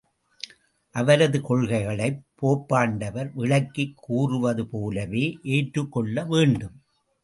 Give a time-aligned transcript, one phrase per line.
[0.91, 5.37] அவரது கொள்கைகளைப் போப்பாண்டவர் விளக்கிக் கூறுவது போலவே
[5.43, 6.81] ஏற்றுக் கொள்ளவேண்டும்.